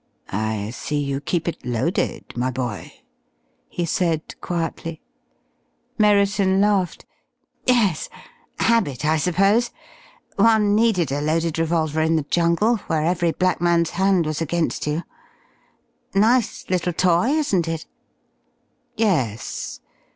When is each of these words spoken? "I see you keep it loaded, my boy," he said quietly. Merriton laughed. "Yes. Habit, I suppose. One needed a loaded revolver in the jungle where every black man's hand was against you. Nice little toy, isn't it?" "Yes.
"I 0.33 0.71
see 0.71 0.97
you 0.97 1.21
keep 1.21 1.47
it 1.47 1.63
loaded, 1.63 2.35
my 2.35 2.49
boy," 2.49 2.91
he 3.69 3.85
said 3.85 4.33
quietly. 4.41 4.99
Merriton 5.99 6.59
laughed. 6.59 7.05
"Yes. 7.67 8.09
Habit, 8.57 9.05
I 9.05 9.17
suppose. 9.17 9.69
One 10.37 10.73
needed 10.73 11.11
a 11.11 11.21
loaded 11.21 11.59
revolver 11.59 12.01
in 12.01 12.15
the 12.15 12.23
jungle 12.31 12.77
where 12.87 13.03
every 13.05 13.31
black 13.31 13.61
man's 13.61 13.91
hand 13.91 14.25
was 14.25 14.41
against 14.41 14.87
you. 14.87 15.03
Nice 16.15 16.67
little 16.67 16.93
toy, 16.93 17.27
isn't 17.27 17.67
it?" 17.67 17.85
"Yes. 18.97 19.81